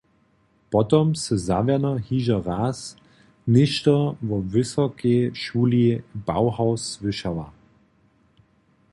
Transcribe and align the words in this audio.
Potom 0.75 1.05
sy 1.23 1.35
zawěrno 1.47 1.91
hižo 2.05 2.37
raz 2.47 2.79
něšto 3.55 3.95
wo 4.27 4.37
wysokej 4.53 5.31
šuli 5.41 5.85
Bauhaus 6.27 6.83
słyšała. 6.95 7.47